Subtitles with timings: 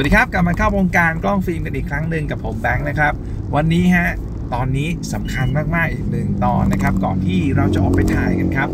[0.00, 3.12] วัสดีครับ กลับมาเข้าวงการกล้องฟิล์มกันอีกครั้งหนึ่งกับผมแบงค์นะครับ
[3.54, 4.08] วันนี้ฮะ
[4.54, 8.68] ตอนนี้สำคัญมาก ๆ อีกหนึ่งตอนนะครับ ก่อนที่เราจะออกไปถ่ายกันครับ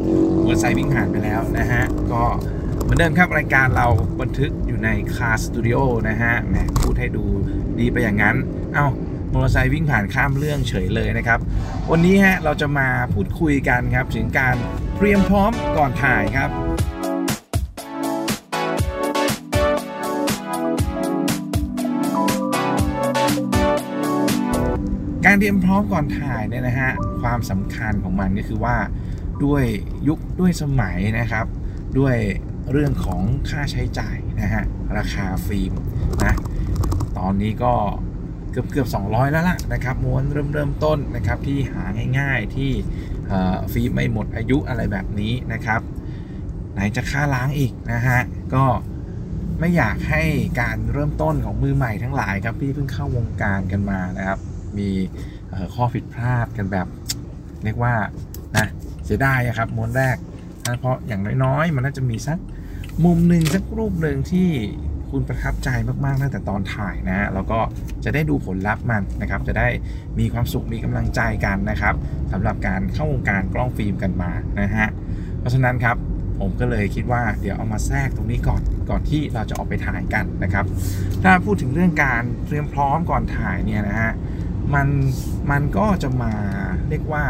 [0.45, 1.83] มอเตอร์ไซค์วิ่งผ่านไปแล้วนะฮะ
[2.13, 2.23] ก็
[2.83, 3.87] เหมือนเดิมครับรายการเรา
[4.21, 7.25] บันทึกอยู่ในคาสตูดิโอนะฮะแหมพูดให้ดู
[7.79, 8.37] ดีไปอย่างนั้น
[8.75, 8.87] เอ้า
[9.33, 11.39] มอเตอร์ไซค์วิ่งผ่านข้ามเรื่องเฉยเลยนะครับ
[11.91, 14.57] วันนี้ฮะเราจะมาพูดคุยกันครับถึงการ
[14.97, 16.51] เตรียมพร้อมก่อนถ่ายครับ
[25.35, 28.77] การเตรียมพร้อมก่อนถ่ายเนี่ยนะฮะความสำคัญของมันก็คือว่า
[29.45, 29.65] ด้วย
[30.09, 31.47] ยุคด้วยสมัยนะครับ
[31.99, 32.17] ด้วย
[32.71, 34.63] เรื่องของค่าใช้จ่ายนะฮะ
[34.97, 35.73] ราคาฟิล์ม
[36.25, 36.35] นะ
[37.19, 37.75] ตอนนี้ก็
[38.51, 41.85] เกือบเกือบ200 แล้วล่ะนะครับม้วนเริ่มเริ่มต้นนะครับที่หา
[42.19, 42.71] ง่ายๆที่
[43.73, 45.81] ฟิล์มไม่หมดอายุอะไรแบบนี้นะครับ
[46.73, 48.21] ไหนจะค่าล้างอีกนะฮะ
[48.55, 48.65] ก็
[49.61, 50.23] ไม่อยากให้
[50.61, 54.41] การเริ่มต้นของมือใหม่ทั้งหลายครับที่เพิ่งเข้าวงการกันมานะครับ
[54.79, 54.91] มี
[55.75, 56.87] ข้อผิดพลาดกันแบบ
[57.65, 57.95] เรียกว่า
[58.57, 58.67] นะ
[59.05, 60.17] เสียดายครับม้วนแรก
[60.67, 62.39] นะเพราะอย่างน้อยๆ มันน่าจะมีสัก
[63.05, 64.51] มุมหนึ่งสักรูปหนึ่งที่
[65.11, 65.69] คุณประทับใจ
[66.05, 67.61] มากๆตั้งแต่ตอนถ่ายนะแล้วก็
[68.05, 69.69] จะได้ดูผลลัพธ์มันนะครับ จะได้
[70.19, 71.95] มีความสุขมีกำลังใจกันนะครับ
[72.33, 74.89] สำหรับการเข้าวงการกล้องฟิล์มกันมานะฮะ
[75.41, 75.97] เพราะฉะนั้นครับ
[76.41, 80.65] ผมก็เลยคิดว่าเดี๋ยวเอามาแทรกตรงนี้ก่อนก่อนที่เราจะออกไปถ่ายกันนะครับ
[81.23, 84.13] ถ้าพูดถึงเรื่องการเตรียมพร้อมก่อนถ่ายเนี่ยนะฮะ
[84.75, 84.89] มัน
[85.51, 86.33] มันก็จะมา
[86.89, 87.25] เรียกว่า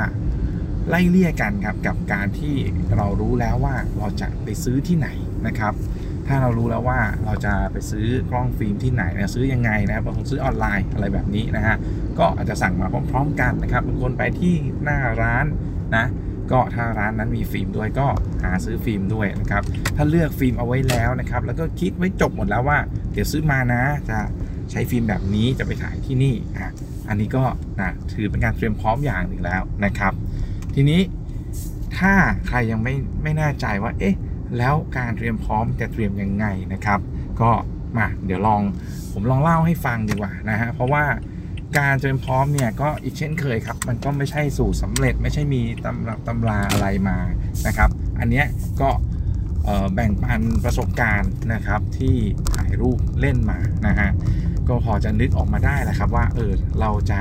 [0.88, 2.56] ไล่เลี่ยกันครับกับการที่
[2.96, 5.08] เรารู้แล้วว่าเราจะไปซื้อที่ไหน
[5.46, 5.74] นะครับ
[6.28, 11.76] ถ้าเรารู้แล้วว่าเราจะไปซื้อกล้องฟิล์มที่ไหนนะซื้อยังไงนะครับบางคนซื้อออนไลน์อะไรแบบนี้นะฮะ
[12.18, 15.46] ก็อาจจะสั่งมาพร้อม ๆ กันนะครับบางคนไปที่หน้าร้าน
[15.96, 16.06] นะ
[16.52, 18.06] ก็ถ้าร้านนั้นมีฟิล์มด้วยก็
[18.44, 19.62] หาซื้อฟิล์มด้วยนะครับ
[19.96, 22.78] ถ้าเลือกฟิล์มเอาไว้แล้วนะครับ แล้วก็คิดไว้จบหมดแล้วว่า
[23.12, 24.18] เดี๋ยวซื้อมานะจะ
[24.70, 26.70] ใช้ฟิล์มแบบนี้จะไปถ่ายที่นี่อะ
[27.08, 27.44] อันนี้ก็
[27.80, 30.12] นะถือเป็นการเตรียมพร้อมอย่างหนึ่งแล้วนะครับ
[30.74, 31.00] ทีนี้
[31.98, 32.12] ถ้า
[32.46, 34.14] ใครยังไม่ไม่แน่ใจว่า เอ๊ะ
[34.58, 37.00] แล้วการเตรียมพร้อมจะเตรียมยังไงนะครับ
[37.40, 37.50] ก็
[37.96, 38.62] มาเดี๋ยวลอง
[39.12, 41.04] ผมลองเล่าให้ฟังดีกว่านะฮะเพราะว่า
[41.78, 47.18] การเตรียมพร้อมเนี่ยก็อีกเช่นเคยครับ มันก็ไม่ใช่สูตรสำเร็จ ไม่ใช่มีตำรับตำราอะไรมา
[47.66, 47.90] นะครับ
[48.20, 48.46] อันเนี้ย
[48.80, 48.90] ก็
[49.94, 52.16] แบ่งปันประสบการณ์นะครับที่
[52.54, 54.10] ถ่ายรูปเล่นมานะฮะ
[54.68, 57.20] ก็พอจะนึกออกมาได้แหละครับ ว่าเออเราจะ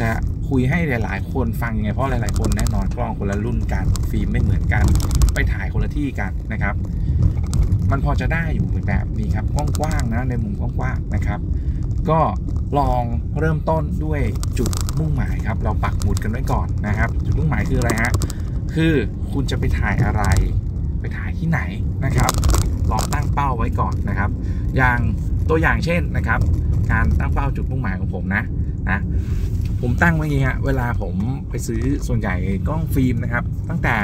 [0.00, 0.08] จะ
[0.48, 4.84] คุยให้หลาย ๆ คนฟังยังไงเพราะหลาย ๆ คนแน่นอนกล้องคนละรุ่นกันฟิล์มไม่เหมือนกัน
[5.34, 6.74] ไปถ่ายคนละที่กันนะครับ
[7.90, 9.46] มันพอจะได้อยู่แบบนี้ครับ
[9.78, 11.40] กว้างๆนะในมุมกว้างๆนะครับ
[12.10, 12.20] ก็
[12.78, 13.02] ลอง
[13.38, 14.20] เริ่มต้นด้วย
[14.58, 18.12] จุดมุ่งหมายครับ เราปักหมุดกันไว้ก่อนนะครับ จุดมุ่งหมายคืออะไรฮะ
[18.74, 18.92] คือ
[19.32, 20.22] คุณจะไปถ่ายอะไร
[21.00, 21.60] ไปถ่ายที่ไหน
[22.04, 22.30] นะครับ
[22.90, 24.30] ลองตั้งเป้าไว้ก่อนนะครับ
[24.76, 24.98] อย่าง
[25.50, 26.40] ตัวอย่างเช่นนะครับ
[26.92, 28.42] การตั้งเป้าจุดมุ่งหมายของผมนะ
[28.90, 29.00] นะ
[29.80, 31.14] ผมตั้งไว้อย่างเงี้ยเวลาผม
[31.50, 32.34] ไปซื้อส่วนใหญ่
[32.68, 33.96] กล้องฟิล์มนะครับ ตั้งแต่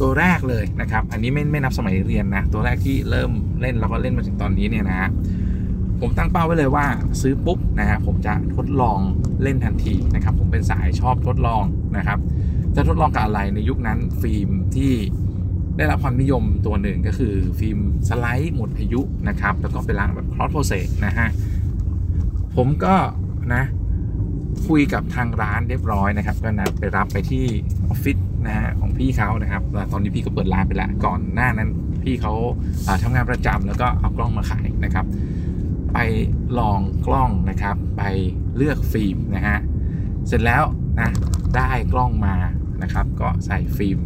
[0.00, 3.30] ตัวแรกเลยนะครับ อันนี้ไม่ไม่นับสมัยเรียนนะ ตัวแรกที่เริ่ม
[3.60, 5.10] เล่นแล้วก็เล่นมาถึงตอนนี้เนี่ยนะฮะ
[6.00, 6.86] ผมตั้งเป้าไว้เลยว่า
[7.20, 8.98] ซื้อปุ๊บนะฮะผมจะทดลอง
[9.42, 11.62] เล่นทันทีนะครับ ผมเป็นสายชอบทดลอง
[11.96, 12.18] นะครับ
[12.76, 14.92] จะทดลองกับอะไรในยุคนั้นฟิล์มที่
[15.78, 17.78] ได้รับความนิยมตัวหนึ่งก็คือฟิล์ม
[18.08, 21.28] สไลด์หมดอายุนะครับ แล้วก็เป็นล้างแบบ cross process นะฮะ
[22.56, 22.94] ผมก็
[23.54, 23.62] นะ
[24.68, 27.44] คุยกับทางร้านเรียบร้อยนะครับ ก็นัดไปรับไปที่
[27.88, 29.62] ออฟฟิศนะฮะของพี่เขานะครับ
[29.92, 31.70] ตอนนี้พี่ก็เปิดร้านไปแล้วก่อนหน้านั้น
[32.02, 32.32] พี่เขา
[32.86, 35.06] อ่าทำงานประจำแล้วก็เอากล้องมาขายนะครับ
[35.92, 35.98] ไป
[36.58, 38.02] ลองกล้องนะครับ ไป
[38.56, 39.58] เลือกฟิล์มนะฮะ
[40.26, 40.62] เสร็จแล้ว
[41.00, 41.10] นะ
[41.56, 42.34] ได้กล้องมา
[42.82, 43.98] นะครับ ก็ใส่ฟิล์ม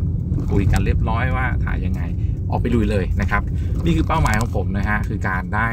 [0.50, 2.02] คุยกันเรียบร้อยว่าถ่ายยังไง
[2.50, 3.42] ออกไปลุยเลยนะครับ
[3.84, 5.68] นี่คือเป้าหมายของผมนะฮะคือการได้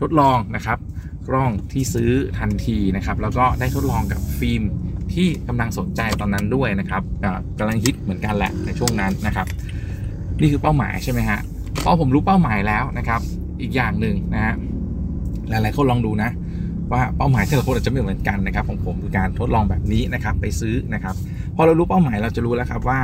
[0.00, 0.78] ทดลองนะครับ
[1.28, 4.62] กล้องที่ซื้อทันทีนะครับ แล้วก็ได้ทดลองกับฟิล์ม
[5.14, 9.46] ที่กำลังสนใจตอนนั้นด้วยนะครับอ่ากำลังฮิตเหมือนกันแหละในช่วงนั้นนะครับ
[10.40, 11.38] นี่คือเป้าหมายใช่ไหมฮะ
[11.82, 13.20] พอผมรู้เป้าหมายแล้วนะครับ
[13.60, 14.54] อีกอย่างหนึ่งนะฮะ
[15.48, 16.30] หลายๆคนลองดูนะ
[16.92, 21.14] ว่าเป้าหมายแต่ละคนอาจจะไม่เหมือนกันนะครับของผมคือการทดลองแบบนี้นะครับไปซื้อนะครับ
[21.56, 23.00] พอเรารู้เป้าหมายเราจะรู้แล้วครับว่า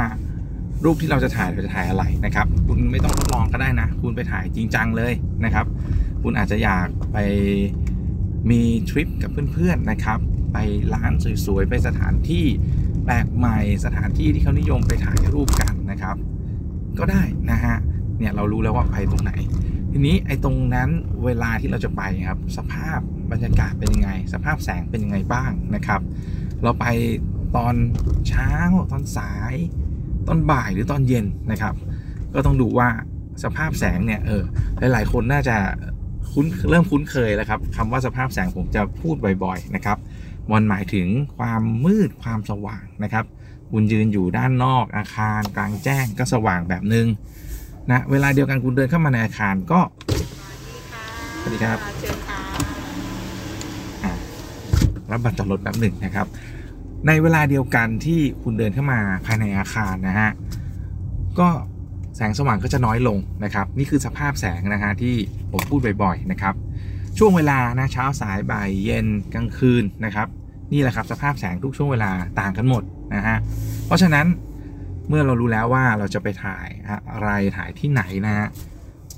[0.85, 5.13] รูปที่เราจะถ่ายเราจะถ่ายอะไรนะครับ คุณไม่ต้องทดลองก็ได้นะ คุณไปถ่ายจริงจังเลย
[5.45, 5.67] นะครับ
[6.23, 7.19] คุณอาจจะอยากไป
[8.51, 8.61] มี
[8.91, 10.19] ทริปกับเพื่อนๆนะครับ
[10.53, 10.59] ไป
[10.95, 11.13] ร้าน
[11.47, 12.45] สวยๆไปสถานที่
[13.05, 16.17] แปลกใหม่สถานที่ที่เขานิยมไปถ่ายรูปกันนะครับ
[16.99, 17.77] ก็ได้นะฮะ
[18.19, 19.33] เนี่ยเรารู้แล้วว่าไปตรงไหน
[19.93, 20.89] ทีนี้ไอ้ตรงนั้น
[21.25, 22.99] เวลาที่เราจะไปครับ สภาพ
[23.33, 26.01] บรรยากาศเป็นยังไง สภาพแสงเป็นยังไงบ้างนะครับ
[26.63, 26.87] เราไป
[27.57, 27.75] ตอน
[28.29, 28.51] เช้า
[28.91, 29.55] ตอนสาย
[30.29, 31.75] ตอนบ่ายหรือตอนเย็นนะครับ
[32.35, 32.89] ก็ต้องดูว่า
[33.43, 34.43] สภาพแสงเนี่ยเออ
[34.93, 35.57] หลาย ๆ คนน่าจะ
[36.33, 39.15] คุ้นเริ่มคุ้นเคยแล้วครับคำว่าสภาพแสงผมจะพูด
[39.45, 39.99] บ่อย ๆ นะครับ
[40.51, 41.07] มันหมายถึง
[41.37, 43.25] ความมืดความสว่างนะครับ
[43.73, 47.07] คุณยืนอยู่ด้านนอกอาคารกลางแจ้งก็สว่างแบบนึง
[47.91, 49.81] นะเวลาเดียวกันคุณเดินเข้ามาในอาคารก็
[51.41, 54.13] สวัสดีครับเชิญค่ะ
[55.11, 56.27] รับบัตรจอดรถแบบหนึ่งนะครับ
[57.07, 60.31] ในเวลาเดียวกันที่คุณเดินเข้ามาภายในอาคารนะฮะ
[61.39, 61.49] ก็
[62.17, 65.15] แสงสว่างก็จะน้อยลงนะครับ นี่คือสภาพแสงนะฮะที่
[65.53, 66.55] ผมพูดบ่อยๆนะครับ
[67.19, 70.29] ช่วงเวลานะเช้าสายบ่ายเย็นกลางคืนนะครับ
[70.73, 72.11] นี่แหละครับสภาพแสงทุกช่วงเวลา
[72.41, 72.83] ต่างกันหมด
[73.15, 73.37] นะฮะ
[73.87, 74.27] เพราะฉะนั้น
[75.09, 76.69] เมื่อเรารู้แล้วว่าเราจะไปถ่าย
[77.13, 78.47] อะไรถ่ายที่ไหนนะฮะ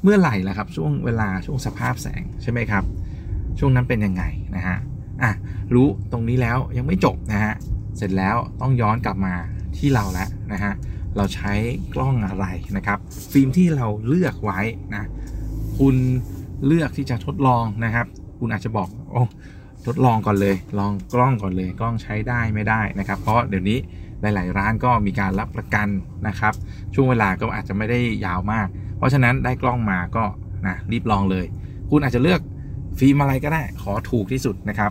[0.02, 2.84] เมื่อไหร่ล่ะครับช่วงเวลาช่วงสภาพแสงใช่ไหมครับ
[3.58, 4.23] ช่วงนั้นเป็นยังไง
[4.56, 4.76] นะฮะ
[5.23, 5.32] อะ
[5.75, 7.55] รู้ตรงนี้แล้วยังไม่จบนะฮะ
[8.03, 9.35] สร็จแล้วต้องย้อนกลับมา
[9.79, 10.73] ที่เราแล้วนะฮะ
[11.17, 11.53] เราใช้
[11.95, 12.47] กล้องอะไร
[12.77, 12.99] นะครับ
[13.33, 14.61] ฟิล์มที่เราเลือกไว้
[14.95, 15.05] นะ
[15.79, 15.97] คุณ
[16.67, 18.07] เลือกที่จะทดลองนะครับ
[18.39, 19.23] คุณอาจจะบอกโอ้
[19.87, 23.79] ทดลองก่อนเลย ลองกล้องก่อนเลย กล้องใช้ได้ไม่ได้นะครับ เพราะเดี๋ยวนี้
[24.21, 25.89] หลาย ๆ ร้านก็มีการรับประกัน
[26.29, 26.55] นะครับ
[26.95, 30.25] ช่วงเวลาก็อาจจะไม่ได้ยาวมาก เพราะฉะนั้นได้กล้องมาก็
[30.67, 31.47] นะรีบลองเลย
[31.91, 32.41] คุณอาจจะเลือก
[32.99, 34.91] ฟิล์มอะไรก็ได้ ขอถูกที่สุดนะครับ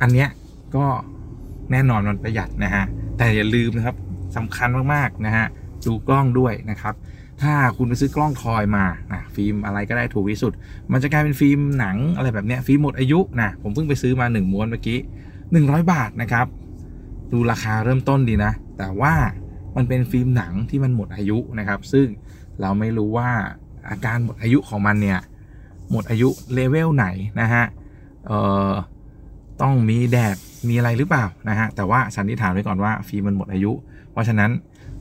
[0.00, 0.28] อันเนี้ย
[0.76, 0.84] ก็
[1.70, 2.84] แน่นอนมันประหยัดนะฮะ
[3.18, 3.96] แต่อย่าลืมนะครับ
[4.36, 5.46] สำคัญมากๆนะฮะ
[5.86, 6.94] ดูกล้องด้วยนะครับ
[7.42, 10.52] ถ้าคุณไปซื้อกล้องทอยมานะฟิล์มอะไรก็ได้ถูกที่สุด
[10.92, 14.98] มันจะกลายเป็นฟิล์มหนังอะไรแบบเนี้ยฟิล์มหมดอายุนะผมเพิ่งไปซื้อมา 1 ม้วนเมื่อกี้
[15.44, 16.46] 100 บาทนะครับ
[17.32, 19.14] ดูราคาเริ่มต้นดีนะ แต่ว่า
[19.76, 22.06] มันเป็นฟิล์มหนังที่มันหมดอายุนะครับ ซึ่ง
[22.60, 23.30] เราไม่รู้ว่า
[23.90, 25.20] อาการหมดอายุของมันเนี่ย
[25.90, 27.06] หมดอายุเลเวลไหน
[27.40, 27.64] นะฮะ
[28.26, 28.40] เอ่
[28.70, 28.72] อ
[29.62, 30.36] ต้องมีแดด
[30.68, 33.72] มีอะไรหรือเปล่านะฮะแต่ว่าสันนิษฐานไว้ก่อนว่าฟิล์มมันหมดอายุ
[34.12, 34.50] เพราะฉะนั้น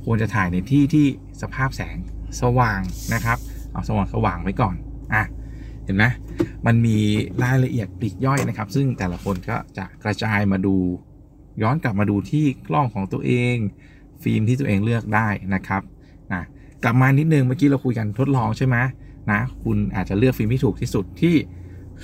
[0.06, 1.06] ควรจะถ่ายในที่ที่
[1.42, 1.98] สภาพแสง
[2.42, 2.82] สว่าง
[3.14, 3.38] นะครับ
[3.72, 4.76] เอาสว่างสว่างไว้ก่อน
[5.14, 5.24] อะ
[5.86, 6.04] เห็นไหม
[6.66, 6.98] มันมี
[7.44, 10.76] รายละเอียดปลีกย่อยนะครับ ซึ่งแต่ละคนก็จะกระจายมาดู
[11.62, 13.56] ย้อนกลับมาดูที่กล้องของตัวเอง
[14.24, 15.82] ฟิล์มที่ตัวเองเลือกได้นะครับ
[16.34, 16.42] นะ
[16.84, 18.78] กลับมานิดนึงเมื่อกี้เราคุยกันทดลองใช่ไหม
[19.32, 21.36] นะคุณอาจจะเลือกฟิล์มที่ถูกที่สุดที่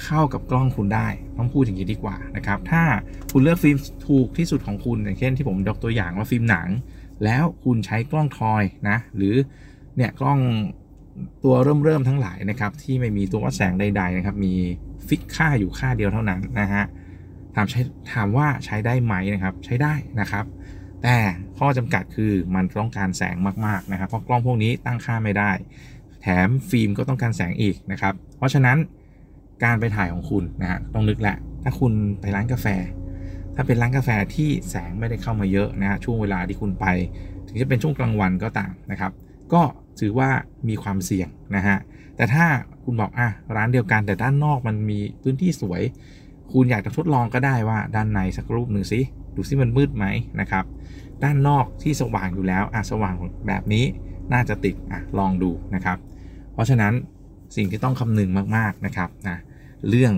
[0.03, 1.07] เข้ากับกล้องคุณได้
[1.38, 2.83] ต้องพูดอย่างนี้ดีกว่านะครับ ถ้า
[3.31, 3.77] คุณเลือกฟิล์ม
[4.07, 6.67] ถูกที่สุดของคุณอย่างเช่นที่ผมยกตัวอย่างว่าฟิล์มหนัง
[7.23, 9.35] แล้วคุณใช้กล้อง toy นะ หรือ
[9.95, 10.39] เนี่ยกล้อง
[11.43, 14.53] ตัวเริ่มเริ่มทั้งหลายนะครับที่ไม่มีตัววัดแสงใด ๆ นะครับ มี
[15.07, 16.83] fix ค่าอยู่ค่าเดียวเท่านั้นนะฮะ
[17.55, 17.81] ถามใช้
[18.13, 20.45] ถามว่าใช้ได้ไหมนะครับ ใช้ได้นะครับ
[21.03, 21.17] แต่
[21.57, 23.35] ข้อจำกัดคือมันต้องการแสง
[23.65, 25.51] มากๆนะครับ เพราะกล้องพวกนี้ตั้งค่าไม่ได้
[26.21, 28.77] แถมฟิล์มก็ต้องการแสงอีกนะครับ เพราะฉะนั้น
[29.63, 32.67] การไปถ่ายของคุณนะฮะต้องนึกแหละ ถ้าคุณไปร้านกาแฟ
[33.55, 36.85] ถ้าเป็นร้านกาแฟที่แสงไม่ได้เข้ามาเยอะนะฮะช่วงเวลาที่คุณไป
[37.47, 39.11] ถึงจะเป็นช่วงกลางวันก็ตามนะครับ
[39.53, 39.61] ก็
[39.99, 40.29] ถือว่า
[40.67, 41.77] มีความเสี่ยงนะฮะ
[42.15, 42.45] แต่ถ้า
[42.83, 45.81] คุณบอกอะร้านเดียวกันแต่ด้านนอกมันมีพื้นที่สวย
[46.51, 48.99] คุณอยากจะทดลองก็ได้ว่าด้านในสักรูปหนึ่งสิ
[49.35, 50.05] ดูสิมันมืดไหม
[50.41, 50.65] นะครับ
[51.23, 53.15] ด้านนอกที่สว่างอยู่แล้วอะสว่าง
[53.47, 53.85] แบบนี้
[54.33, 55.97] น่าจะติดอะลองดูนะครับ
[56.53, 56.93] เพราะฉะนั้น
[57.55, 59.37] สิ่งที่ต้องคำนึงมากๆนะครับนะ
[59.89, 60.13] เรื่อง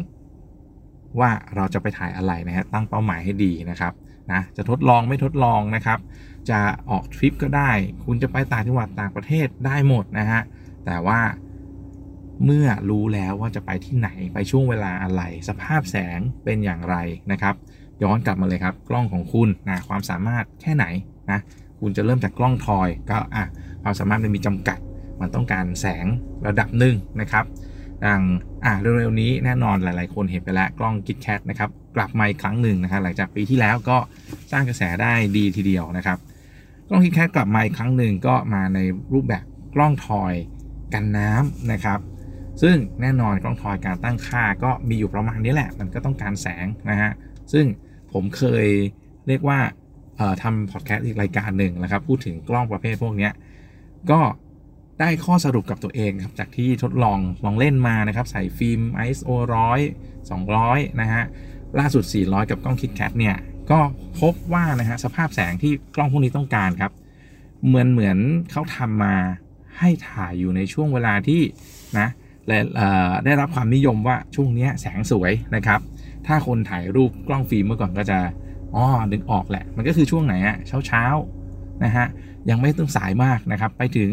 [1.19, 3.93] ว่าเราจะไปถ่ายอะไรนะฮะตั้งเป้าหมายให้ดีนะครับ
[4.31, 5.99] นะจะทดลองไม่ทดลองนะครับ
[6.49, 7.71] จะออกทริปก็ได้
[8.05, 10.41] คุณจะไปต่างจังหวัดต่างประเทศได้หมดนะฮะ
[10.85, 11.19] แต่ว่า
[12.45, 16.95] เมื่อรู้แล้วว่าจะไปที่ไหนไปช่วงเวลาอะไร สภาพแสงเป็นอย่างไร
[17.31, 17.55] นะครับ
[18.03, 20.85] ย้อนกลับมาเลยครับกล้องของคุณนะความสามารถแค่ไหน
[21.31, 21.39] นะ
[21.79, 23.45] คุณจะเริ่มจากกล้องทอยก็อะ
[23.83, 24.79] ความสามารถมันมีจำกัด
[25.21, 26.05] มันต้องการแสง
[26.47, 27.45] ระดับหนึ่งนะครับ
[28.05, 28.21] ดัง
[28.65, 33.97] อะเร็วๆนี้แน่นอนหลายๆ คนเห็นไปแล้วกล้องกิ t แคทนะครับกลับมาอีกครั้งหนึ่งนะครับหลังจากปีที่แล้วก็
[34.51, 36.17] สร้างกระแสได้ดีทีเดียวนะครับ
[36.89, 38.79] กล้องกิ t แคทกลับมาอีกครั้งหนึ่งก็มาใน
[39.13, 39.43] รูปแบบ
[39.75, 40.33] กล้องทอย
[40.93, 41.99] กันน้ำนะครับ
[42.61, 47.11] ซึ่งแน่นอนกล้องทอยการตั้งค่าก็มีอยู่ประมาณนี้แหละ มันก็ต้องการแสงนะฮะ
[47.53, 47.65] ซึ่ง
[48.13, 48.65] ผมเคย
[49.27, 49.59] เรียกว่า
[50.43, 53.29] ทำพอดแคสต์อีกรายการหนึ่งนะครับ พูดถึงกล้องประเภทพวกนี้
[54.11, 54.19] ก็
[54.99, 59.29] ได้ข้อสรุปกับตัวเองครับจากที่ทดลองลองเล่นมานะครับ ใส่ฟิล์ม ISO
[59.79, 61.23] 100 200 นะฮะ
[61.79, 63.35] ล่าสุด 400 กับกล้องคิดแคทเนี่ย
[63.71, 63.79] ก็
[64.19, 66.91] พบว่านะฮะสภาพแสงที่กล้องพวกนี้ต้องการครับ
[67.67, 68.17] เหมือนเหมือน
[68.51, 69.15] เขาทำมา
[69.79, 71.41] ให้ถ่ายอยู่ในช่วงเวลาที่
[71.99, 72.07] นะ
[72.47, 72.59] และ
[73.25, 75.79] ได้รับความนิยมว่าช่วงนี้แสงสวยนะครับ
[76.27, 78.19] ถ้าคนถ่ายรูปกล้องฟิล์มเมื่อก่อนก็จะ
[78.75, 81.03] อ๋อดึงออกแหละ มันก็คือช่วงไหนอะเช้าเช้า
[81.83, 82.05] นะฮะ
[82.49, 84.11] ยังไม่ต้องสายมากนะครับ ไปถึง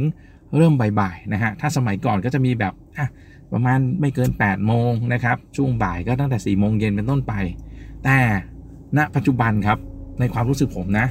[0.56, 3.08] เริ่มบ่ายๆนะฮะถ้าสมัยก่อนก็จะมีแบบอะ
[3.52, 7.32] ประมาณไม่เกิน 8 โมงนะครับ ช่วงบ่ายก็ตั้งแต่4โมงเย็นเป็นต้นไป
[8.04, 8.18] แต่
[8.96, 9.78] ณปัจจุบันครับ
[10.20, 11.06] ในความรู้สึกผมนะ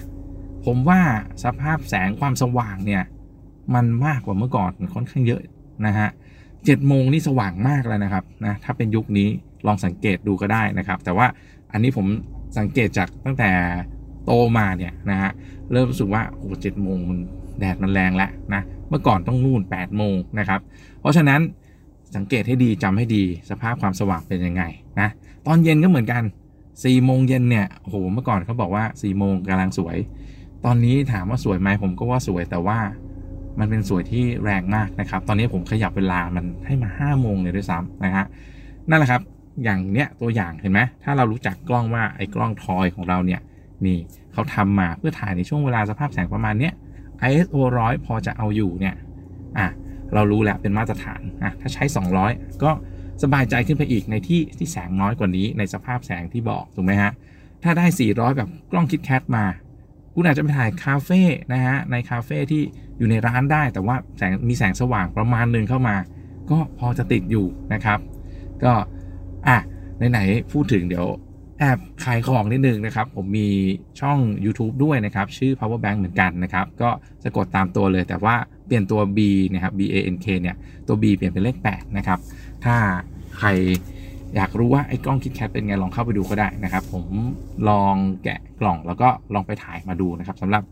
[0.65, 1.01] ผมว่า
[1.43, 3.03] สภาพแสงความสว่างเนี่ย
[3.75, 5.41] มันมากกว่าเมื่อก่อนค่อนข้างเยอะ
[5.85, 6.09] นะฮะ
[6.65, 9.27] เจ็ดโมงนี่สว่างมากแล้วนะครับนะถ้าเป็นยุคนี้
[9.67, 11.27] ลองสังเกตดูก็ได้นะครับ แต่ว่า
[11.71, 12.05] อันนี้ผม
[12.57, 13.51] สังเกตจากตั้งแต่
[14.25, 15.31] โตมาเนี่ยนะฮะ
[15.71, 17.19] เริ่มรู้สึกว่าโอ้เจ็ดโมงมัน
[17.59, 20.59] แดดมันแรงแล้วนะ เมื่อก่อนต้องนู่น8ปดโมงนะครับ
[20.99, 21.41] เพราะฉะนั้น
[22.15, 24.63] สังเกตให้ดีจำให้ดีสภาพความสว่างเป็นยังไง
[24.99, 25.09] นะ
[25.47, 26.23] ตอนเย็นก็เหมือนกัน
[26.59, 29.97] 4ี่โมงเย็นเนี่ยโอ้โหเมื่อก่อนเขาบอกว่า4ี่โมงกำลังสวย
[30.65, 32.79] ตอนนี้ถามว่าสวยไหมผมก็ว่าสวยแต่ว่า
[33.59, 38.25] มันเป็นสวยที่แรงมากนะครับ ตอนนี้ผมขยับเวลามันให้มา5้าโมงเลยด้วยซ้ำนะฮะ
[38.89, 39.21] นั่นแหละครับ
[39.63, 43.41] อย่างเนี้ยตัวอย่างเห็นไหมถ้าเรารู้จักกล้องว่าไอ้กล้องทอยของเราเนี่ย
[43.85, 43.97] นี่
[44.33, 46.73] เขาทำมาเพื่อถ่ายในช่วงเวลาสภาพแสงประมาณเนี้ย
[47.27, 48.95] ISO 100 พอจะเอาอยู่เนี่ย
[49.57, 49.67] อะ
[50.13, 51.83] เรารู้แล้วเป็นมาตรฐานอะถ้าใช้
[52.23, 52.71] 200 ก็
[53.23, 57.11] สบายใจขึ้นไปอีกในที่ที่แสงน้อยกว่านี้ในสภาพแสงที่บอกถูกไหมฮะ
[57.63, 59.45] ถ้าได้ 400 แบบกล้องคิดแคทมา
[60.13, 61.21] คุณอาจจะไปถ่ายคาเฟ่
[61.53, 62.61] นะฮะในคาเฟ่ที่
[62.97, 65.95] อยู่ในร้านได้แต่ว่าแสงมีแสงสว่างประมาณหนึ่งเข้ามา
[66.51, 67.99] ก็พอจะติดอยู่นะครับ
[68.63, 68.73] ก็
[69.47, 69.57] อะ
[70.11, 71.07] ไหนๆพูดถึงเดี๋ยว
[71.59, 73.49] แอบขายของนิดนึงนะครับ ผมมี
[74.01, 76.89] ช่อง YouTube ด้วยนะครับ ชื่อ power bank เหมือนกันนะครับ ก็
[77.23, 78.35] จะกดตามตัวเลยแต่ว่า
[78.65, 79.19] เปลี่ยนตัว B
[79.53, 80.55] นะครับ B A N K เนี่ย
[80.87, 82.19] ตัว B เปลี่ยนเป็นเลข 8 นะครับ
[82.65, 82.75] ถ้า
[83.37, 83.47] ใคร
[84.35, 87.05] อยากรู้ว่าไอ้กล้องคิดแคทเป็นไงลองเข้าไปดูก็ได้นะครับ ผม
[87.69, 90.63] ลองแกะกล่องแล้วก็ลองไปถ่ายมาดูนะครับสำหรับ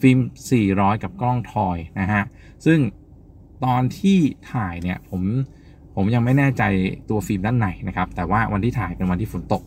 [0.00, 0.18] ฟิล์ม
[0.60, 2.22] 400 กับกล้องทอยนะฮะ
[2.64, 2.78] ซึ่ง
[3.64, 4.18] ตอนที่
[4.52, 5.22] ถ่ายเนี่ยผม
[5.96, 6.62] ผมยังไม่แน่ใจ
[7.10, 9.62] ตัวฟิล์มด้านในนะครับ แต่ว่าวันที่ถ่ายเป็นวันที่ฝนตก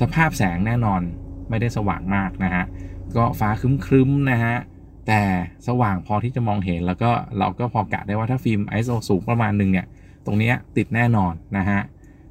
[0.00, 1.00] สภาพแสงแน่นอน
[1.50, 2.64] ไม่ได้สว่างมากนะฮะ
[3.16, 4.56] ก็ฟ้าครึ้มๆนะฮะ
[5.06, 5.22] แต่
[5.68, 9.86] สว่างพอที่จะมองเห็นแล้วก็เราก็พอกะได้ว่าถ้าฟิล์ม ISO สูงประมาณหนึ่งเนี่ย
[10.26, 11.80] ตรงนี้ติดแน่นอนนะฮะ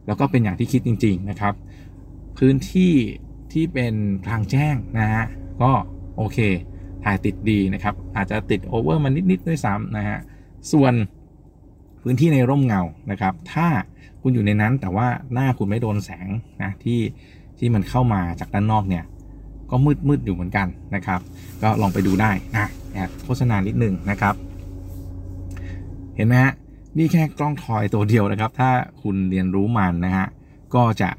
[0.08, 1.53] แล้วก็เป็นอย่างที่คิดจริง ๆนะครับ
[2.38, 2.93] พื้นที่
[3.53, 3.93] ที่เป็น
[4.25, 5.24] กลางแจ้งนะฮะ
[5.62, 5.72] ก็
[6.17, 6.38] โอเค
[7.03, 10.17] ถ่ายติดดีนะครับ อาจจะติดโอเวอร์มานิดๆด้วยซ้ำนะฮะ
[10.72, 10.93] ส่วน
[12.03, 13.67] พื้นที่ในร่มเงานะครับ ถ้า
[14.22, 16.29] คุณอยู่ในนั้นแต่ว่าหน้าคุณไม่โดนแสง
[16.63, 17.00] นะที่
[17.63, 19.03] ที่มันเข้ามาจากด้านนอกเนี่ย
[19.72, 21.20] ก็มืดมืดอยู่เหมือนกันนะครับ
[21.62, 24.36] ก็ลองไปดูได้นะแอบโฆษณานิดนึงนะครับ
[26.15, 26.53] เห็นไหมฮะ
[26.98, 28.70] นี่แค่กล้องทอยตัวเดียวนะครับ ถ้า
[29.01, 30.27] คุณเรียนรู้มันนะฮะ
[30.75, 31.10] ก็จะ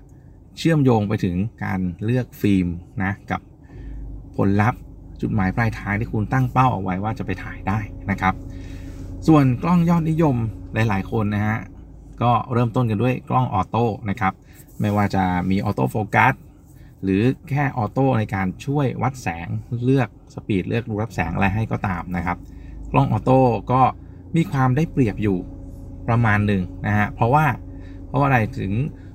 [0.59, 2.67] เชื่อมโยงไปถึงการเลือกฟิล์ม
[3.03, 3.41] นะกับ
[4.37, 4.81] ผลลัพธ์
[5.21, 7.79] จุดหมายปลายทางที่คุณตั้งเป้าเอาไว้ว่าจะไปถ่ายได้
[8.11, 8.35] นะครับ
[9.27, 10.37] ส่วนกล้องยอดนิยม
[10.75, 11.59] หลาย ๆ คนนะฮะ
[12.23, 14.33] ก็เริ่มต้นกันด้วยกล้อง auto นะครับ
[14.81, 16.35] ไม่ว่าจะมี auto focus
[17.03, 19.49] หรือแค่ auto ในการช่วยวัดแสง
[19.85, 22.39] เลือก speed เลือกรูรับแสงอะไรให้ก็ตามนะครับ
[22.93, 23.41] กล้อง auto
[23.73, 23.83] ก็
[24.37, 25.39] มีความได้เปรียบอยู่
[26.09, 27.47] ประมาณหนึ่งนะฮะเพราะว่า
[28.07, 28.73] เพราะว่าอะไรถึง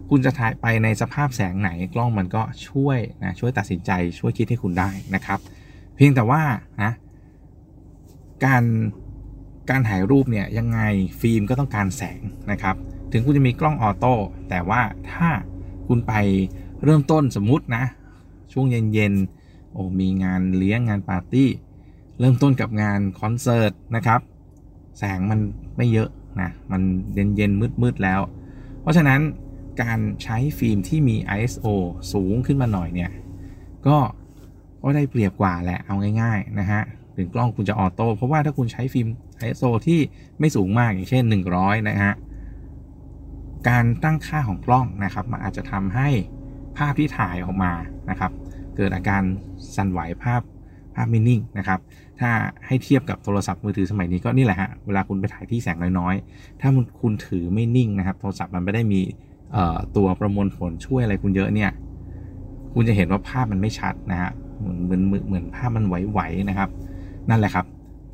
[0.10, 5.40] คุณจะถ่ายไปในสภาพแสงไหนกล้องมันก็ช่วยนะช่วยตัดสินใจช่วยคิดให้คุณได้นะครับ
[5.96, 6.42] เพียงแต่ว่า
[6.84, 6.92] นะ
[8.46, 8.64] การ
[9.70, 10.80] การถ่ายรูปเนี่ยยังไง
[11.20, 12.76] ฟิล์มก็ต้องการแสงนะครับ
[13.12, 14.14] ถึงคุณจะมีกล้องออโต้
[14.50, 15.30] แต่ว่าถ้า
[15.88, 16.14] คุณไป
[16.84, 17.84] เริ่มต้นสมมุตินะ
[18.54, 21.50] ช่วงเย็นๆโอ้มีงานเลี้ยงงานปาร์ตี้
[22.20, 24.20] เริ่มต้นกับงานคอนเสิร์ตนะครับ
[24.98, 25.40] แสงมัน
[25.78, 26.10] ไม่เยอะ
[26.42, 26.82] นะมัน
[27.14, 28.22] เย็นๆมืดๆแล้ว
[28.82, 29.20] เพราะฉะนั้น
[29.82, 31.68] การใช้ฟิล์มที่มี ISO
[32.14, 33.12] สูงขึ้นมาหน่อยเนี่ย
[33.88, 33.98] ก็
[34.82, 36.82] ก็ได้เปรียบกว่าแหละเอาง่ายๆนะฮะ
[37.16, 39.08] ถึงกล้องคุณจะออโต้เพราะว่าถ้าคุณใช้ฟิล์ม
[39.48, 40.00] ISO ที่
[40.40, 41.24] ไม่สูงมากอย่างเช่น
[41.56, 42.14] 100 นะฮะ
[43.68, 46.08] การตั้งค่าของกล้องนะครับ มันอาจจะทำให้
[46.78, 47.72] ภาพที่ถ่ายออกมา
[48.10, 48.32] นะครับ
[48.76, 49.22] เกิดอาการ
[49.76, 50.42] สั่นไหวภาพ
[50.96, 51.80] ภาพไม่นิ่งนะครับ
[52.20, 52.30] ถ้า
[52.68, 56.70] ให้เทียบกับโทรศัพท์มือถือสมัยนี้ก็นี่แหละฮะ เวลาคุณไปถ่ายที่แสงน้อยๆ ถ้า
[57.02, 59.02] คุณถือไม่นิ่งนะครับ โทรศัพท์มันไม่ได้มี
[59.96, 61.72] ตัวประมวลผลช่วยอะไรคุณเยอะเนี่ย
[62.74, 64.32] คุณจะเห็นว่าภาพมันไม่ชัดนะฮะ
[64.84, 66.70] เหมือนเหมือนเหมือนภาพมันไหวๆนะครับ
[67.30, 67.66] นั่นแหละครับ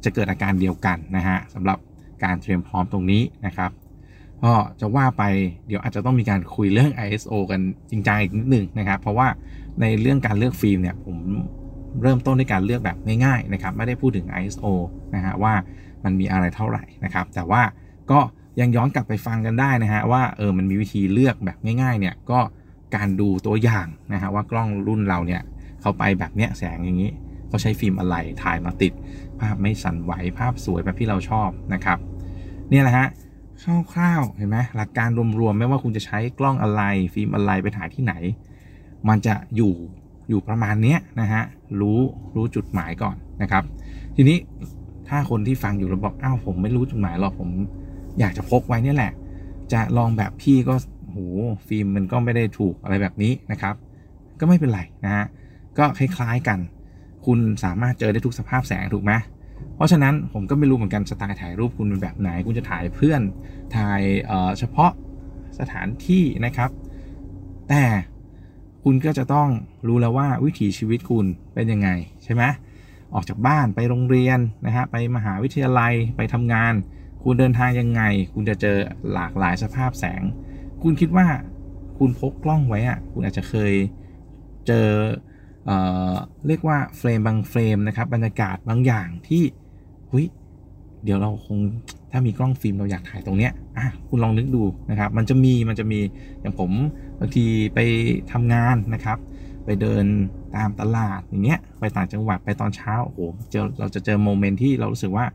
[0.03, 1.77] จะเกิดอาการเดียวกันนะฮะสำหรับ
[2.23, 3.71] การเตรียมพร้อมตรงนี้นะครับ
[4.45, 5.23] ก็จะว่าไป
[5.67, 7.61] เดี๋ยวอาจจะต้องมีการคุยเรื่อง ISO กัน
[7.91, 9.27] จริงจังอีกนิดนึงนะครับ เพราะว่า
[9.81, 11.17] ในเรื่องการเลือกฟิล์มเนี่ยผม
[12.01, 14.65] เริ่มต้นด้วยการเลือกแบบง่ายๆนะครับ ไม่ได้พูดถึง ISO
[15.15, 15.53] นะฮะว่า
[16.03, 17.61] มันมีอะไรเท่าไหร่นะครับ แต่ว่า
[18.11, 18.19] ก็
[18.59, 22.39] ยังย้อนกลับไปฟังกันได้นะฮะว่าเออมันมีวิธีเลือกแบบง่ายๆเนี่ยก็
[22.95, 25.41] การดูตัวอย่างนะฮะว่ากล้องรุ่นเราเนี่ย
[25.81, 27.11] เขาไปแบบเนี้ยแสงอย่างนี้
[27.47, 28.93] เขาใช้ฟิล์มอะไรถ่ายมาติด
[29.39, 31.97] ภาพไม่สั่นไหวภาพสวยแบบที่เราชอบนะครับ
[32.69, 33.07] เนี่ยแหละฮะ
[33.63, 33.65] ค
[33.99, 35.09] ร่าวๆเห็นไหมหลักการ
[35.39, 36.81] รวมๆไม่ว่าคุณจะใช้กล้องอะไร
[37.13, 38.13] ฟิล์มอะไรไปถ่ายที่ไหน
[39.07, 39.73] มันจะอยู่
[40.29, 41.43] อยู่ประมาณนี้นะฮะ
[41.79, 41.99] รู้
[42.35, 43.63] รู้จุดหมายก่อนนะครับ
[44.15, 44.37] ทีนี้
[45.07, 47.49] ถ้าคนที่ฟังอยู่แล้วบอกอ้าวผมไม่รู้จุดหมายหรอกผม
[48.19, 49.11] อยากจะพกไว้นี่แหละ
[49.73, 50.75] จะลองแบบพี่ก็
[51.11, 51.17] โห
[51.67, 53.75] ฟิล์มมันก็ไม่ได้ถูกอะไรแบบนี้นะครับ
[54.39, 55.25] ก็ไม่เป็นไรนะฮะ
[55.77, 56.59] ก็คล้ายๆกัน
[57.25, 59.11] คุณสามารถเจอได้ทุกสภาพแสงถูกไหม
[59.75, 63.21] เพราะฉะนั้นผมก็ไม่รู้เหมือนกันสไตล์ถ่ายรูปคุณเป็นแบบไหน คุณจะถ่ายเพื่อน
[63.75, 64.01] ถ่าย
[64.59, 64.91] เฉพาะ
[65.59, 66.69] สถานที่นะครับ
[67.69, 67.83] แต่
[68.83, 69.49] คุณก็จะต้อง
[69.87, 71.89] รู้แล้วว่าวิถีชีวิตคุณเป็นยังไง
[72.23, 72.43] ใช่ไหม
[73.13, 76.73] ออกจากบ้านไปโรงเรียนนะฮะไปมหาวิทยาลัยไปทำงาน
[77.23, 78.01] คุณเดินทางยังไง
[78.33, 78.77] คุณจะเจอ
[79.13, 80.21] หลากหลายสภาพแสง
[80.83, 81.27] คุณคิดว่า
[81.97, 83.73] คุณพกกล้องไว้อะคุณอาจจะเคย
[84.67, 84.89] เจอ
[85.65, 85.71] เอ
[86.11, 86.15] อ
[86.47, 89.43] เรียกว่าเฟรมบางเฟรมนะครับบรรยากาศบางอย่างที่
[90.11, 90.25] หุย
[91.03, 91.57] เดี๋ยวเราคง
[92.11, 95.99] ถ้ามีกล้องฟิล์มเราอยากถ่ายตรงเนี้ยอะคุณลองนึกดูนะครับ มันจะมีมันจะมี
[96.41, 96.71] อย่างผม
[97.19, 97.79] บางทีไป
[98.31, 99.17] ทำงานนะครับ
[99.65, 100.05] ไปเดิน
[100.55, 103.19] ตามตลาดอย่างเงี้ยไปต่างจังหวัดไปตอนเช้าโอ้โห
[103.51, 105.25] เจอเราจะเจอ moment ที่เรารู้สึกว่า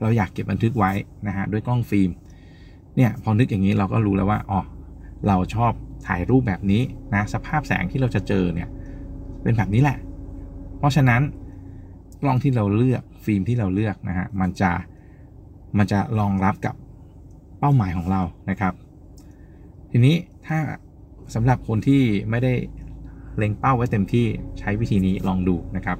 [0.00, 0.92] เราอยากเก็บบันทึกไว้
[1.26, 2.10] นะฮะด้วยกล้องฟิล์ม
[2.96, 4.60] เนี่ยพอนึกอย่างนี้เราก็รู้แล้วว่าอ๋อ
[5.26, 5.72] เราชอบ
[6.06, 6.82] ถ่ายรูปแบบนี้
[7.14, 8.68] นะสภาพแสงที่เราจะเจอเนี่ย
[9.42, 9.98] เป็นแบบนี้แหละ
[10.78, 11.22] เพราะฉะนั้น
[12.22, 14.70] กล้องที่เราเลือก ฟิล์มที่เราเลือกนะฮะมันจะ
[15.78, 16.74] มันจะรองรับกับ
[17.58, 18.74] เป้าหมายของเรานะครับ
[19.90, 20.58] ทีนี้ถ้า
[21.34, 22.54] สำหรับคนที่ไม่ได้
[23.36, 24.26] เล็งเป้าไว้เต็มที่
[24.58, 25.98] ใช้วิธีนี้ลองดูนะครับ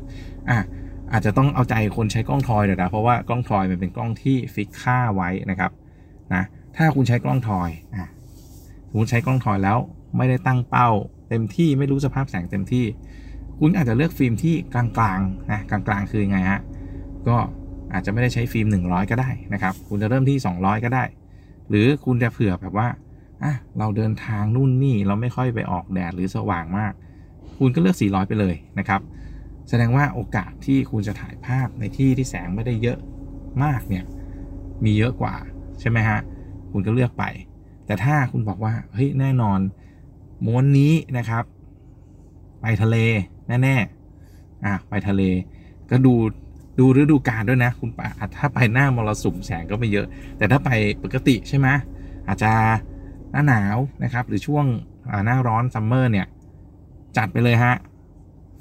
[0.48, 0.58] อะ
[1.12, 5.70] อาจจะต้องเอาใจคนใช้กล้องทอยเดี๋ยวนะเพราะว่ากล้องทอยมันเป็นกล้องที่ฟิกค่าไว้นะครับ
[6.34, 6.42] นะ
[6.76, 8.08] ถ้าคุณใช้กล้องทอยอะ
[8.88, 9.78] สมมติใช้กล้องทอยแล้ว
[10.16, 10.88] ไม่ได้ตั้งเป้า
[11.28, 12.84] เต็มที่ไม่รู้สภาพแสงเต็มที่
[13.60, 14.84] คุณอาจจะเลือกฟิล์มที่กลา
[15.16, 16.60] งๆนะกลางๆคือไงฮะ
[17.28, 17.36] ก็
[17.92, 21.04] อาจจะไม่ได้ใช้ฟิล์ม 100 ก็ได้นะครับ คุณจะเริ่มที่ 200 ก็ได้
[21.68, 22.88] หรือคุณจะเผื่อแบบว่า
[23.42, 26.92] อะเราเดินทางนู่นนี่เราไม่ค่อยไปออกแดดหรือสว่างมาก
[27.58, 29.00] คุณก็เลือก 400 ไปเลยนะครับ
[29.68, 32.98] แสดงว่าโอกาสที่คุณจะถ่ายภาพในที่ที่แสงไม่ได้เยอะ
[33.62, 34.04] มากเนี่ย
[34.84, 35.34] มีเยอะกว่า
[35.80, 36.18] ใช่ไหมฮะ
[36.72, 37.24] คุณก็เลือกไป
[37.86, 39.60] แต่ถ้าคุณบอกว่าเฮ้ยแน่นอน
[40.46, 41.44] ม้วนนี้นะครับ
[42.60, 42.96] ไปทะเล
[43.62, 45.22] แน่ๆอะไปทะเล
[45.90, 46.14] ก็ดู
[46.80, 47.90] ดูฤดูกาลด้วยนะ คุณ
[48.37, 50.06] ถ้าไปหน้ามรสุมแสงก็ไม่เยอะ
[50.38, 50.70] แต่ถ้าไป
[51.02, 51.68] ปกติใช่ไหม
[52.28, 52.52] อาจจะ
[53.30, 54.64] หน้าหนาวนะครับ หรือช่วง
[55.25, 56.26] หน้าร้อน summer เนี่ย
[57.16, 57.75] จัดไปเลยฮะ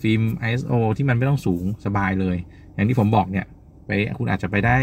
[0.01, 2.37] ฟิล์ม ISO ที่มันไม่ต้องสูงสบายเลย
[2.73, 3.45] อย่างที่ผมบอกเนี่ย
[3.85, 4.77] ไปคุณอาจจะไปได้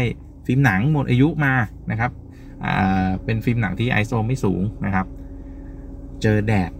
[0.45, 1.53] ฟิล์มหนังหมดอายุมา
[1.91, 2.11] นะครับ
[3.23, 5.05] เป็นฟิล์มหนังที่ ISO ไม่สูงนะครับ
[6.21, 6.71] เจอแดด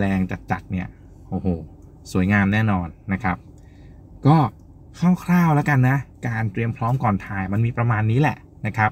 [0.00, 0.88] แรงๆจัดๆเนี่ย
[1.28, 1.46] โอ้โห
[2.12, 3.36] สวยงามแน่นอนนะครับ
[4.26, 4.36] ก็
[4.98, 8.90] คร่าวๆแล้วกันนะ การเตรียมพร้อมก่อนถ่ายมันมีประมาณนี้แหละนะครับ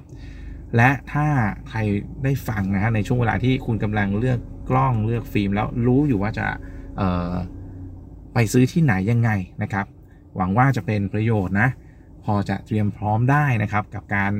[0.76, 1.26] และถ้า
[1.68, 1.78] ใคร
[2.24, 4.38] ได้ฟังนะฮะในช่วงเวลาที่คุณกำลังเลือก
[4.70, 6.46] กล้องเลือกฟิล์ม แล้วรู้อยู่ว่าจะ
[8.34, 9.30] ไปซื้อที่ไหนยังไง
[9.62, 9.86] นะครับ
[10.36, 11.68] หวังว่าจะเป็นประโยชน์นะ
[12.24, 14.32] พอจะเตรียมพร้อมได้นะครับ กับการ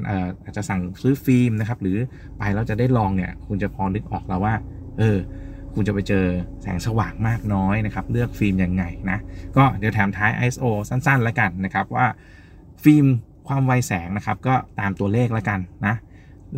[0.45, 1.99] อาจจะสั่งซื้อฟิล์มนะครับ หรือ
[2.39, 4.55] ไปแล้วจะได้ลองเนี่ย คุณจะพอนึกออกแล้วว่า
[4.99, 5.19] เออ
[5.75, 6.27] คุณจะไปเจอ
[6.63, 9.19] แสงสว่างมากน้อยนะครับ เลือกฟิล์มยังไงนะ
[9.57, 12.07] ก็เดี๋ยวแถมท้าย ISO สั้นๆ แล้วกันนะครับว่า
[12.85, 13.07] ฟิล์ม
[13.49, 15.95] ความไวแสงนะครับ ก็ตามตัวเลขแล้วกันนะ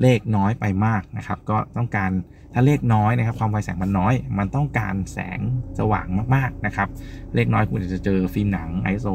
[0.00, 2.10] เลขน้อยไปมากนะครับ ก็ต้องการ
[2.52, 5.38] ถ้าเลขน้อยนะครับ ความไวแสงมันน้อย มันต้องการแสง
[5.78, 6.88] สว่างมากๆนะครับ
[7.34, 9.14] เลขน้อยคุณจะเจอฟิล์มหนัง ISO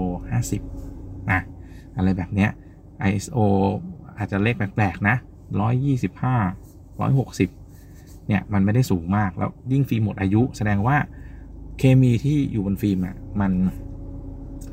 [0.62, 1.42] 50นะ
[1.98, 2.50] อะไรแบบเนี้ย
[3.10, 3.38] ISO
[4.18, 5.16] อาจจะเลขแปลกๆนะ
[5.90, 7.59] 125 160
[8.30, 10.98] เนี่ยมันไม่ได้สูงมากแล้วยิ่งฟิล์มหมดอายุ แสดงว่า
[11.80, 13.52] เคมีที่อยู่บนฟิล์มอะมัน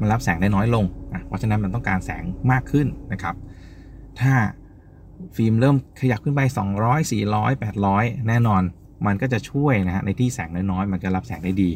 [0.01, 3.35] มันรับแสงได้น้อยลงอะเพราะฉะนั้นมันต้องการแสงมากขึ้นนะครับ
[4.21, 4.35] ถ้า
[5.37, 6.41] ฟิล์มเริ่มขยับขึ้นไป
[6.81, 8.63] 200 400 800 แน่นอน
[9.07, 11.71] มันก็จะช่วยนะฮะในที่แสงน้อยๆ มันจะรับแสงได้ดี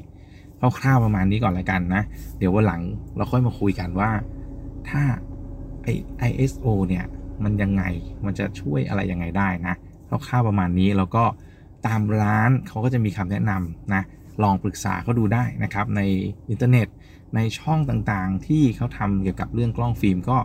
[0.78, 2.02] คร่าวๆประมาณนี้ก่อนละกันนะ
[2.38, 2.80] เดี๋ยววันหลัง
[3.16, 4.10] เราค่อยมาคุยกันว่า
[4.88, 5.02] ถ้า
[5.82, 5.88] ไอ
[6.30, 7.04] ISO เนี่ย
[7.44, 7.82] มันยังไง
[8.24, 9.74] มันจะช่วยอะไรยังไงได้นะ
[10.28, 11.24] คร่าวๆประมาณนี้แล้วก็
[11.86, 14.02] ตามร้านเขาก็จะมีคำแนะนำนะ
[14.42, 16.00] ลองปรึกษาเขาดูได้นะครับใน
[16.50, 16.88] อินเทอร์เน็ต
[17.34, 20.36] ในช่องต่างๆ ที่เขาทำเกี่ยวกับเรื่องกล้องฟิล์มก็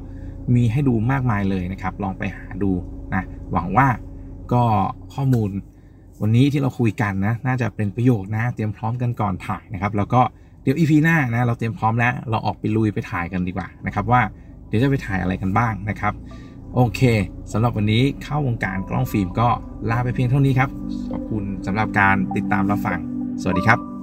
[0.55, 2.71] มีให้ดูมากมายเลยนะครับ ลองไปหาดู
[3.13, 3.87] นะหวังว่า
[4.53, 4.63] ก็
[5.13, 5.49] ข้อมูล
[6.21, 10.21] วันนี้ที่เราคุยกันนะน่าจะเป็นประโยชน์นะเตรียมพร้อมกันก่อนถ่ายนะครับ แล้วก็
[10.61, 14.21] เดี๋ยวอีพีหน้านะเราเตรียมพร้อมแล้วเราออกไปลุยไปถ่ายกันดีกว่านะครับว่า
[14.67, 16.13] เดี๋ยวจะไปถ่ายอะไรกันบ้างนะครับ
[16.75, 17.01] โอเค
[17.51, 19.47] สำหรับวันนี้เข้าวงการกล้องฟิล์มก็
[19.89, 20.69] ลาไปเพียงเท่านี้ครับ
[21.11, 22.97] ขอบคุณสำหรับการติดตามรับฟัง
[23.41, 23.94] สวัสดีครับ